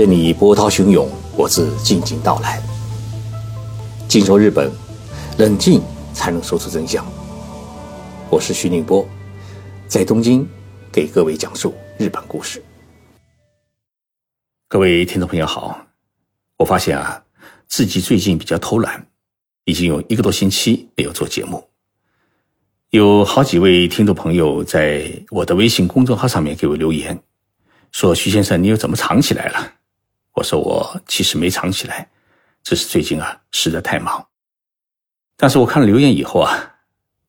[0.00, 2.58] 任你波涛汹涌，我自静静到来。
[4.08, 4.72] 静说日本，
[5.36, 5.82] 冷静
[6.14, 7.04] 才能说出真相。
[8.30, 9.06] 我是徐宁波，
[9.86, 10.48] 在东京
[10.90, 12.64] 给各位讲述日本故事。
[14.68, 15.78] 各位听众朋友好，
[16.56, 17.22] 我发现啊，
[17.68, 19.06] 自己最近比较偷懒，
[19.66, 21.62] 已经有一个多星期没有做节目。
[22.88, 27.22] 有好几位听众朋友在我的微信公众号上面给我留言，
[27.92, 29.74] 说徐先生，你又怎么藏起来了？
[30.40, 32.08] 我说我其实没藏起来，
[32.62, 34.26] 只是最近啊实在太忙。
[35.36, 36.76] 但是我看了留言以后啊，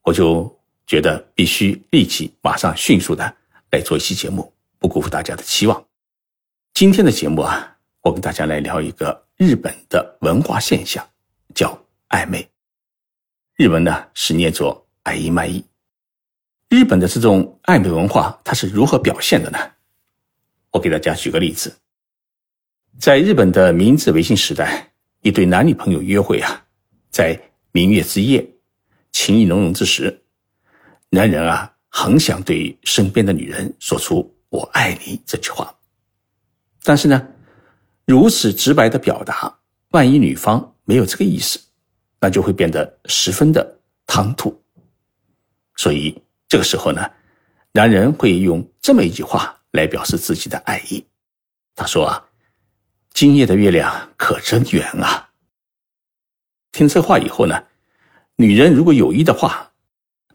[0.04, 3.36] 我就觉得必须立即马上迅速的
[3.72, 5.86] 来做一期节目，不辜负大家的期望。
[6.74, 11.06] 今天的节目啊，我跟大家来聊一个日本的文化现象，
[11.54, 12.50] 叫暧昧。
[13.58, 15.62] 日文呢是念作“爱意卖意”。
[16.72, 19.60] 日本的这种暧昧文化，它是如何表现的呢？
[20.72, 21.78] 我给大家举个例子。
[23.00, 26.64] 在日本的明治维新时代，一对男女朋友约会啊，
[27.10, 27.40] 在
[27.72, 28.48] 明月之夜，
[29.12, 30.24] 情意浓浓之时，
[31.10, 35.76] 男人啊，很想对身边的女人说出“我爱你”这句话。
[36.84, 37.28] 但是呢，
[38.06, 41.60] 如此直白的表达，万一女方没有这个意思，
[42.20, 44.56] 那就会变得十分的唐突。
[45.76, 47.10] 所以这个时候呢，
[47.72, 51.04] 男人会用这么一句话来表示自己的爱意。
[51.74, 52.24] 他说啊
[53.14, 55.30] ：“今夜的月亮可真圆啊！”
[56.72, 57.64] 听这话以后呢，
[58.36, 59.72] 女人如果有意的话，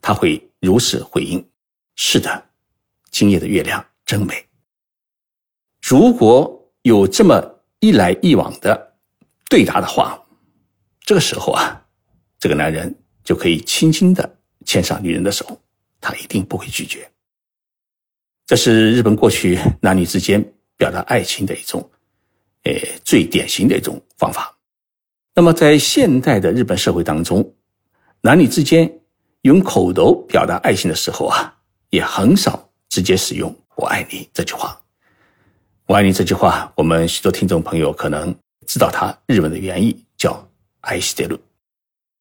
[0.00, 1.44] 她会如实回应
[1.96, 2.50] ：“是的，
[3.10, 4.46] 今夜的月亮真美。”
[5.82, 8.96] 如果有这么一来一往的
[9.48, 10.20] 对答的话，
[11.00, 11.86] 这个时候啊，
[12.38, 15.60] 这个男人就可以轻轻的牵上女人的手，
[16.00, 17.10] 他一定不会拒绝。
[18.44, 20.42] 这是日本过去男女之间
[20.76, 21.90] 表达爱情的一种，
[22.65, 24.55] 呃，最典型的一种方法。
[25.33, 27.53] 那么在现代的日本社会当中，
[28.21, 28.91] 男女之间
[29.41, 31.55] 用口头表达爱情的时候啊，
[31.89, 34.79] 也很少直接使用“我爱你”这句话。
[35.87, 38.35] 我爱你这句话，我们许多听众朋友可能
[38.67, 40.45] 知道它日文的原意叫“
[40.81, 41.39] 爱してる”。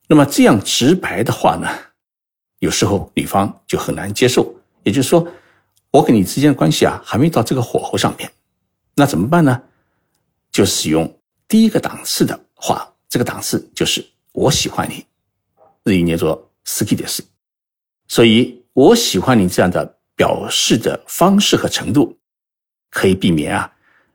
[0.08, 1.68] 那么这样直白的话呢，
[2.60, 4.54] 有时候女方就很难接受。
[4.82, 5.28] 也就是说，
[5.90, 8.32] 我跟你之间的关系啊，还没到这个火候上面，
[8.94, 9.62] 那怎么办呢？
[10.54, 15.04] 就使用第一个档次的话，这个档次就是“我喜欢你”，
[15.84, 17.20] 日语念作“好きです”。
[18.08, 22.16] 所以我喜欢你这样的表示的方式和程度。
[22.92, 23.72] 可以避免啊，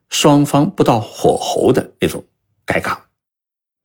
[0.09, 2.21] 双方不到火候的那种
[2.65, 2.97] 尴尬。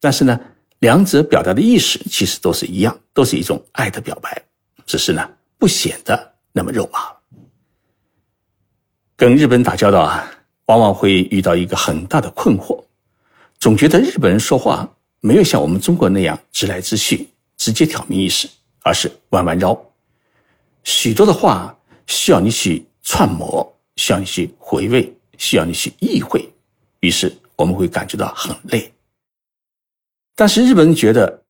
[0.00, 0.36] 但是呢，
[0.80, 4.44] 两者表达的意思其实都是一样，都是一种爱的表白，
[4.84, 6.98] 只是呢不显得那么肉麻。
[9.16, 10.28] 跟日本人打交道啊，
[10.65, 12.83] 往往会遇到一个很大的困惑，
[13.59, 14.89] 总觉得日本人说话
[15.21, 17.27] 没有像我们中国那样直来直去、
[17.57, 18.49] 直接挑明意思，
[18.81, 19.79] 而是弯弯绕，
[20.83, 21.77] 许多的话
[22.07, 23.71] 需要你去揣摩。
[23.97, 26.45] 需要你去回味，需要你去意会，
[26.99, 28.91] 于是我们会感觉到很累。
[30.35, 31.41] 但是日本人觉得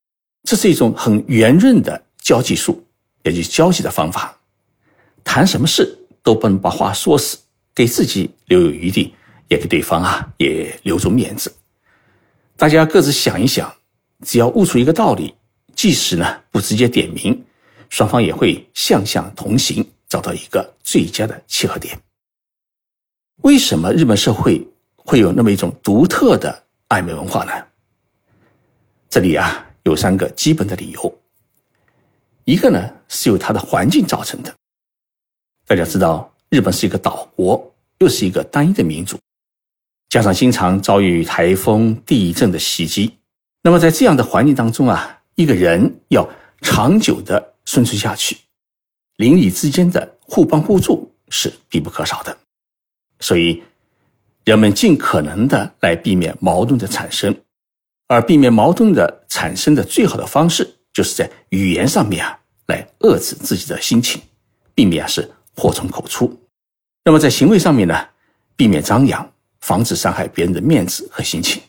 [0.44, 2.86] 这是一种很圆润的交际术，
[3.24, 4.38] 也就是交际的方法。
[5.24, 7.40] 谈什么事都不能把话说死，
[7.75, 9.13] 给自己留有余地，
[9.50, 11.53] 也给对方啊也留足面子。
[12.56, 13.72] 大家各自想一想，
[14.24, 15.36] 只要悟出一个道理，
[15.75, 17.46] 即使呢不直接点名，
[17.90, 22.00] 双方也会向向同行，找到一个最佳的契合点。
[23.41, 24.66] 为什么日本社会
[24.96, 27.52] 会有那么一种独特的暧昧文化呢？
[29.09, 31.22] 这里啊有三个基本的理由。
[32.46, 34.56] 一个呢是由它的环境造成的。
[35.68, 39.20] 大家知道，日本是一个岛国，又是一个单一的民族，
[40.08, 43.14] 加上经常遭遇台风、地震的袭击，
[43.62, 46.26] 那么在这样的环境当中啊，一个人要
[46.62, 48.38] 长久的生存下去，
[49.18, 52.38] 邻里之间的互帮互助是必不可少的。
[53.19, 53.62] 所以，
[54.46, 57.36] 人们尽可能的来避免矛盾的产生，
[58.08, 64.22] 而避免矛盾的产生的最好的方式，就是在语言上面啊，来遏制自己的心情，
[64.74, 66.34] 避免是祸从口出。
[67.07, 67.96] 那么在行为上面呢，
[68.56, 69.31] 避免张扬，
[69.62, 71.62] 防止伤害别人的面子和心情。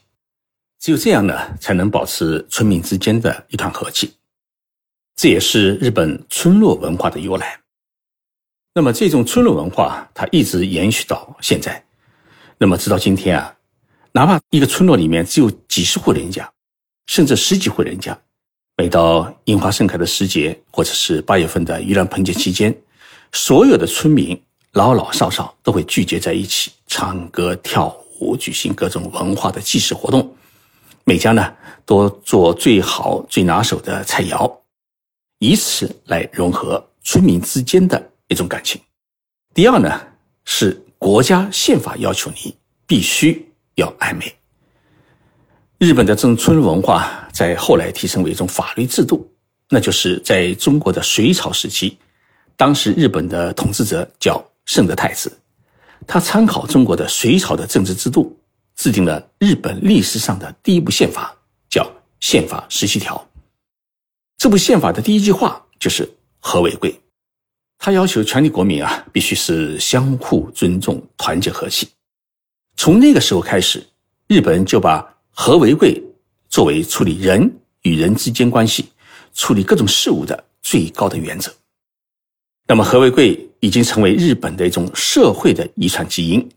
[0.80, 4.14] 只有这样呢，才能保持村民之间的一团和气。
[5.14, 7.60] 这也是日本村落文化的由来。
[8.72, 11.84] 那么这种村落文化，它一直延续到现在。
[12.56, 13.54] 那么直到今天啊，
[14.12, 16.50] 哪怕一个村落里面只有几十户人家，
[17.08, 18.18] 甚至十几户人家，
[18.78, 22.74] 每到樱花盛开的时节，或者是八月份的盂兰盆节期间，
[23.32, 24.42] 所有的村民
[24.76, 27.88] 老老少少都会聚集在一起，唱歌跳
[28.20, 30.36] 舞，举行各种文化的祭祀活动。
[31.04, 31.50] 每家呢
[31.86, 34.54] 都做最好最拿手的菜肴，
[35.38, 38.78] 以此来融合村民之间的一种感情。
[39.54, 39.98] 第二呢
[40.44, 42.54] 是国家宪法要求你
[42.86, 44.30] 必须要爱美。
[45.78, 49.26] 日本的这种村文化在后来提升为一种法律制度，
[49.70, 51.96] 那就是在中国的隋朝时期，
[52.58, 55.36] 当时日本的统治者叫圣德太子，
[56.06, 58.38] 他参考中国的隋朝的政治制度。
[58.76, 61.34] 制定了日本历史上的第一部宪法，
[61.66, 61.82] 叫
[62.20, 63.16] 《宪法十七条》。
[64.36, 66.06] 这部宪法的第一句话就是
[66.40, 66.94] “和为贵”，
[67.80, 71.88] 他要求全体国民啊，必须是相互尊重、团结和气。
[72.76, 73.82] 从那个时候开始，
[74.26, 75.02] 日本就把
[75.32, 75.98] “和为贵”
[76.50, 78.92] 作为处理人与人之间关系、
[79.32, 81.50] 处理各种事物的最高的原则。
[82.66, 86.48] 那么，“和为贵”已经成为日本的一种社会的遗传基因，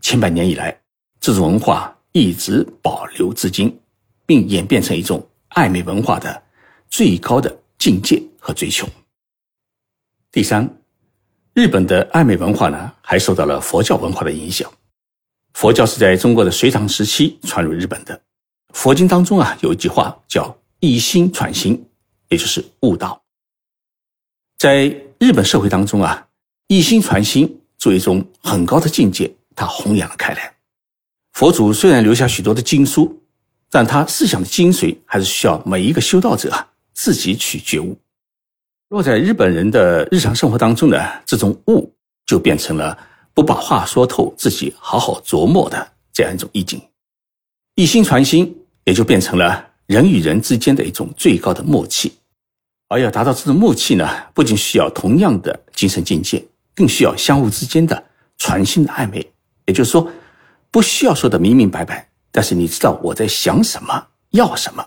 [0.00, 0.78] 千百年以来。
[1.20, 3.74] 这种文化一直保留至今，
[4.26, 6.42] 并演变成一种爱美文化的
[6.90, 8.86] 最高的境界和追求。
[10.30, 10.68] 第三，
[11.54, 14.70] 日本的爱美文化呢，还受到了佛教文化的影响。
[15.54, 18.20] 佛教是在中国的隋唐时期传入日本的。
[18.74, 21.88] 佛经当中啊，有一句话叫“一心传心”，
[22.28, 23.22] 也就是悟道。
[24.58, 24.88] 在
[25.22, 26.26] 日本社会当中啊
[26.66, 30.52] ，“一心传心”作为一种很高的境界，它弘扬了开来。
[31.32, 33.22] 佛祖虽然留下许多的经书，
[33.70, 36.52] 但他思想的精髓还是需要每一个修道者
[36.92, 37.96] 自己去觉悟。
[38.88, 41.88] 落在日本人的日常生活当中呢，这种悟
[42.26, 42.98] 就变成了
[43.32, 46.82] 不把话说透，自己好好琢磨的这样一种意境。
[47.76, 48.52] 一心传心，
[48.86, 52.12] 也就变成了人与人之间的一种最高的默契。
[52.92, 56.44] 而要达到这种默契呢，不仅需要同样的精神境界，
[56.74, 58.04] 更需要相互之间的
[58.38, 59.26] 传心的暧昧。
[59.66, 60.08] 也就是说。
[60.74, 64.82] 不需要说的明明白白，但是你知道我在想什么，要什么。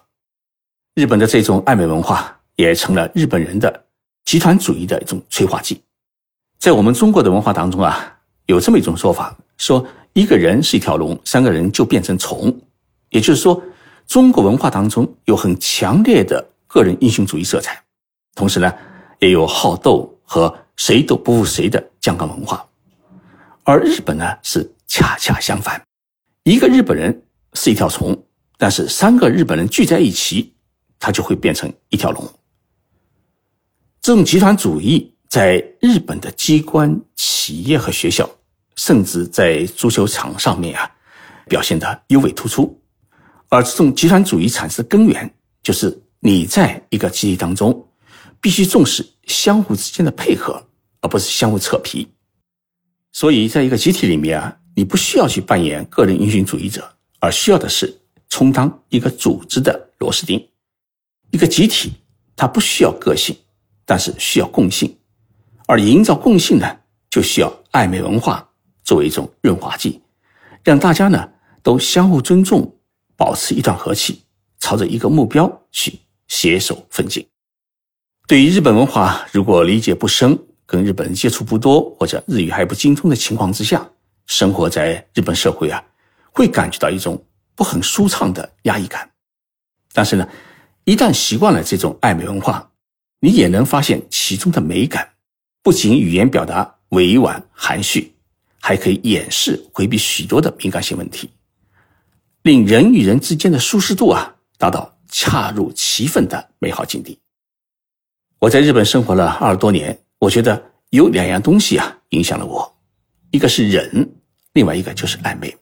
[0.96, 3.86] 日本的这种爱美文化也成了日本人的
[4.26, 5.80] 集团主义的一种催化剂。
[6.58, 8.18] 在我们中国的文化当中啊，
[8.48, 12.52] 有这么一种说法，说一个人是一条龙，三个人就变成虫。
[13.12, 13.62] 也就是说，
[14.08, 17.80] 中国文化当中有很强烈的个人英雄主义色彩，
[18.36, 18.72] 同时呢，
[19.20, 22.64] 也有好斗和谁都不服谁的酱缸文化。
[23.64, 24.70] 而日本呢是。
[24.88, 25.84] 恰恰相反，
[26.44, 27.24] 一个日本人
[27.54, 28.16] 是一条虫，
[28.58, 30.54] 但是三个日本人聚在一起，
[31.00, 32.24] 他就会变成一条龙。
[34.00, 38.30] 这种集团主义在日本的机关、企业和学校，
[38.76, 40.90] 甚至在足球场上面啊，
[41.50, 42.80] 表现的尤为突出。
[43.50, 45.30] 而这种集团主义产生的根源，
[45.62, 47.86] 就是你在一个集体当中，
[48.46, 50.68] 必须重视相互之间的配合，
[51.02, 52.08] 而不是相互扯皮。
[53.12, 54.56] 所以，在一个集体里面啊。
[54.76, 60.50] 你不需要去扮演个人英雄主义者，而需要的是充当一个组织的螺丝钉。
[61.32, 61.94] 一个集体，
[62.36, 63.36] 它不需要个性，
[63.86, 64.96] 但是需要共性。
[65.66, 68.48] 而营造共性呢，就需要暧昧文化
[68.84, 70.02] 作为一种润滑剂，
[70.64, 71.32] 让大家呢
[71.64, 72.78] 都相互尊重，
[73.16, 74.22] 保持一段和气，
[74.60, 77.26] 朝着一个目标去携手奋进。
[78.28, 80.36] 对于日本文化，如果理解不深，
[80.66, 83.88] 跟日本人接触不多，或者日语还不精通的情况之下，
[84.26, 85.84] 生活在日本社会啊，
[86.32, 89.08] 会感觉到一种不很舒畅的压抑感。
[89.94, 90.28] 但是呢，
[90.86, 92.68] 一旦习惯了这种暧昧文化，
[93.20, 95.08] 你也能发现其中的美感。
[95.62, 98.12] 不仅语言表达委婉含蓄，
[98.60, 101.30] 还可以掩饰回避许多的敏感性问题，
[102.42, 107.20] 令人与人之间的舒适度啊达到恰如其分的美好境地。
[108.40, 112.76] 我在日本生活了二十多年，我觉得有两样东西啊影响了我。
[113.32, 114.10] 一个是忍，
[114.54, 115.56] 另外一个就是暧昧。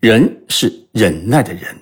[0.00, 1.76] 忍是忍耐的忍，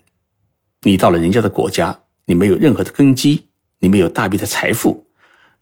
[0.83, 3.47] 你到了人家的国家，你没有任何的根基，
[3.79, 5.07] 你没有大笔的财富，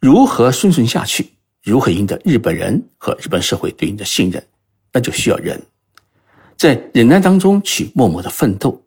[0.00, 1.32] 如何生存下去？
[1.62, 4.42] 如何赢得日本人和日本社会对你的信任？
[4.92, 5.60] 那就需要忍，
[6.56, 8.82] 在忍耐当中去默默的奋斗。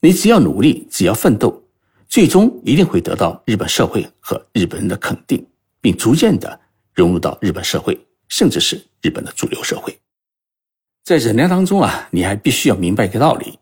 [0.00, 1.61] 你只要努力，只要奋斗，
[2.12, 5.42] 最终一定会得到日本社会和日本人的肯定，
[5.80, 6.60] 并逐渐的
[6.92, 7.98] 融入到日本社会。
[8.28, 9.98] 甚至是日本的主流社会，
[11.04, 13.58] 在忍耐当中啊，你还必须要明白一个道理：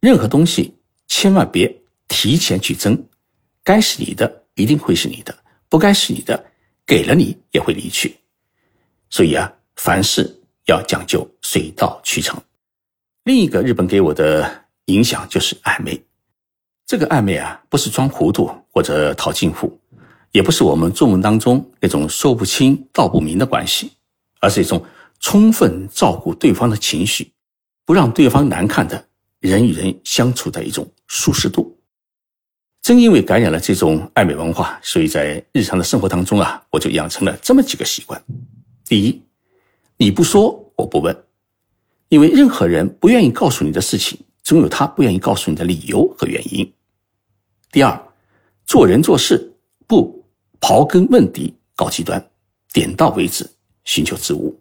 [0.00, 0.74] 任何东西
[1.08, 3.06] 千万别提前去争，
[3.62, 5.36] 该是你的一定会是你的，
[5.68, 6.42] 不该是你的，
[6.86, 8.16] 给了你也会离去。
[9.10, 12.38] 所以啊，凡事要讲究水到渠成。
[13.24, 16.02] 另一个日本给我的影响就是暧昧，
[16.86, 19.78] 这个暧昧啊，不是装糊涂或者套近乎，
[20.32, 23.90] 也不是我们中文当中那种说不清道不明的关系。
[24.40, 24.84] 而是一种
[25.20, 27.32] 充分照顾对方的情绪，
[27.86, 29.02] 不让对方难看的
[29.40, 31.74] 人与人相处的一种舒适度。
[32.82, 38.22] 正因为感染了这种暧昧文化，所以在日常的生活当中啊，我就养成了这么几个习惯：
[38.86, 39.22] 第一，
[39.96, 41.24] 你不说我不问，
[42.10, 46.66] 因为任何人不愿意告诉你的事情，总有他不愿意告诉你的理由和原因；
[47.74, 48.08] 第二，
[48.66, 49.52] 做人做事
[49.88, 50.24] 不
[50.60, 52.24] 刨根问底搞极端，
[52.72, 53.50] 点到为止
[53.82, 54.54] 寻求自悟；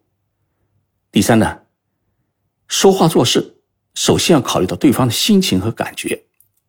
[1.11, 1.61] 第三呢，
[2.67, 3.55] 说话做事
[3.93, 6.19] 首先要考虑到对方的心情和感觉，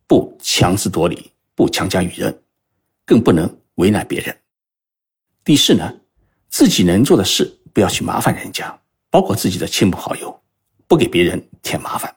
[0.05, 1.31] 不强词夺理。
[1.55, 2.43] 不强加于人，
[3.05, 4.37] 更不能为难别人。
[5.43, 5.91] 第四呢，
[6.49, 10.39] 自己能做的事不要去麻烦人家，包括自己的亲朋好友，
[10.85, 12.15] 不给别人添麻烦。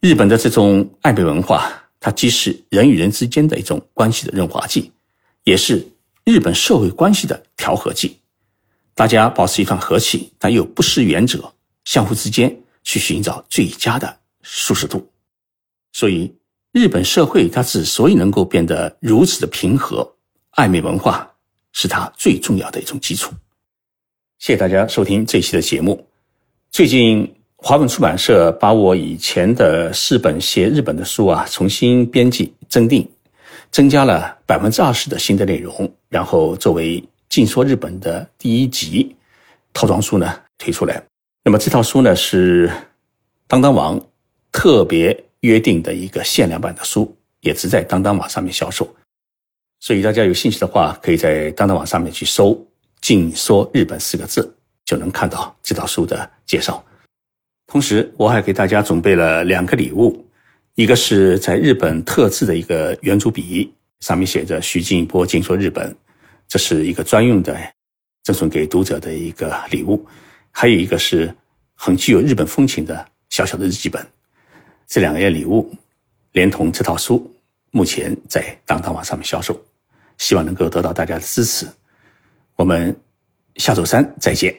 [0.00, 1.72] 日本的这种暧昧文化，
[2.02, 4.92] 它既是人与人之间的一种关系的润滑剂，
[5.44, 5.82] 也是
[6.24, 8.18] 日本社会关系的调和剂。
[8.94, 11.50] 大家保持一份和气，但又不失原则，
[11.84, 15.10] 相互之间去寻找最佳的舒适度。
[15.92, 16.30] 所以。
[16.74, 20.10] 日本社会它之所以能够变得如此的平和，
[20.52, 21.30] 暧昧文化
[21.74, 23.30] 是它最重要的一种基础。
[24.38, 26.08] 谢谢大家收听这期的节目。
[26.70, 27.30] 最近
[27.64, 33.08] 华文出版社把我以前的四本写日本的书啊重新编辑增订，
[33.70, 39.14] 增加了百分之二十的新的内容，然后作为《尽说日本》的第一集
[39.72, 41.00] 套装书呢推出来。
[41.44, 42.68] 那么这套书呢是
[43.46, 44.00] 当当网
[44.50, 45.24] 特别。
[45.42, 48.88] 约定的一个限量版的书，也只在当当网上面销售，
[49.80, 52.56] 所以大家有兴趣的话，可以在当当网上面去搜
[53.02, 54.54] “尽说日本”四个字，
[54.84, 56.80] 就能看到这套书的介绍。
[57.66, 60.26] 同时，我还给大家准备了两个礼物，
[60.74, 65.94] 一个是在日本特制的一个圆珠笔，上面写着“徐静波静说日本”，
[66.46, 67.56] 这是一个专用的
[68.24, 69.96] 赠送给读者的一个礼物；
[70.50, 71.34] 还有一个是
[71.74, 74.06] 很具有日本风情的小小的日记本。
[74.86, 75.74] 这两样礼物，
[76.32, 77.34] 连同这套书，
[77.70, 79.58] 目前在当当网上面销售，
[80.18, 81.66] 希望能够得到大家的支持。
[82.56, 82.94] 我们
[83.56, 84.54] 下周三再见。